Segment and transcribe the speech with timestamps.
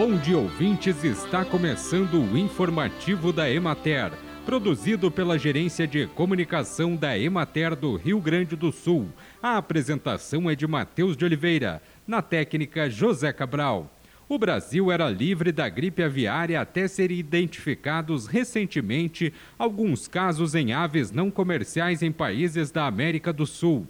[0.00, 1.04] Bom dia, ouvintes.
[1.04, 4.10] Está começando o informativo da Emater,
[4.46, 9.10] produzido pela Gerência de Comunicação da Emater do Rio Grande do Sul.
[9.42, 13.94] A apresentação é de Matheus de Oliveira, na técnica José Cabral.
[14.26, 21.10] O Brasil era livre da gripe aviária até serem identificados recentemente alguns casos em aves
[21.10, 23.86] não comerciais em países da América do Sul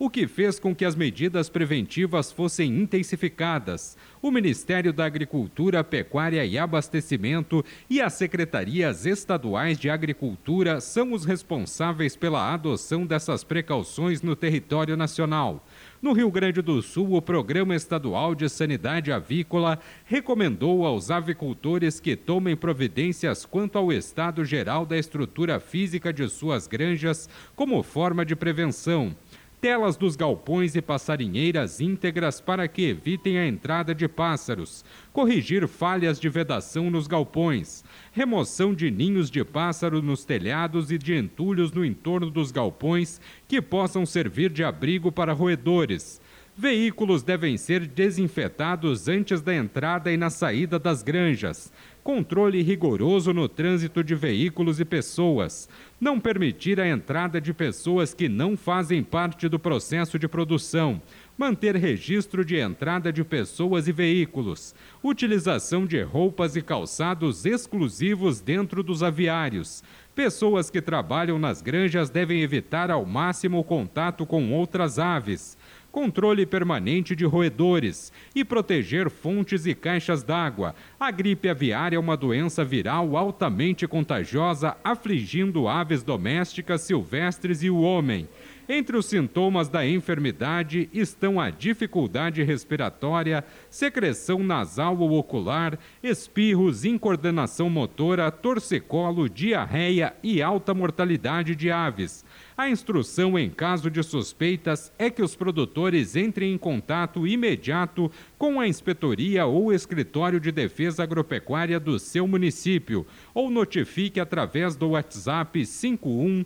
[0.00, 3.98] o que fez com que as medidas preventivas fossem intensificadas.
[4.22, 11.26] O Ministério da Agricultura, Pecuária e Abastecimento e as secretarias estaduais de Agricultura são os
[11.26, 15.66] responsáveis pela adoção dessas precauções no território nacional.
[16.00, 22.16] No Rio Grande do Sul, o Programa Estadual de Sanidade Avícola recomendou aos avicultores que
[22.16, 28.34] tomem providências quanto ao estado geral da estrutura física de suas granjas como forma de
[28.34, 29.14] prevenção
[29.60, 36.18] telas dos galpões e passarinheiras íntegras para que evitem a entrada de pássaros, corrigir falhas
[36.18, 41.84] de vedação nos galpões, remoção de ninhos de pássaro nos telhados e de entulhos no
[41.84, 46.20] entorno dos galpões que possam servir de abrigo para roedores.
[46.60, 51.72] Veículos devem ser desinfetados antes da entrada e na saída das granjas.
[52.04, 58.28] Controle rigoroso no trânsito de veículos e pessoas, não permitir a entrada de pessoas que
[58.28, 61.00] não fazem parte do processo de produção,
[61.36, 68.82] manter registro de entrada de pessoas e veículos, utilização de roupas e calçados exclusivos dentro
[68.82, 69.82] dos aviários.
[70.14, 75.56] Pessoas que trabalham nas granjas devem evitar ao máximo o contato com outras aves
[75.90, 80.74] controle permanente de roedores e proteger fontes e caixas d'água.
[80.98, 87.80] A gripe aviária é uma doença viral altamente contagiosa, afligindo aves domésticas, silvestres e o
[87.80, 88.28] homem.
[88.72, 97.68] Entre os sintomas da enfermidade estão a dificuldade respiratória, secreção nasal ou ocular, espirros, incoordenação
[97.68, 102.24] motora, torcicolo, diarreia e alta mortalidade de aves.
[102.56, 108.60] A instrução em caso de suspeitas é que os produtores entrem em contato imediato com
[108.60, 113.04] a inspetoria ou escritório de defesa agropecuária do seu município
[113.34, 116.44] ou notifique através do WhatsApp 51